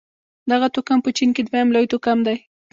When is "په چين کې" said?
1.05-1.41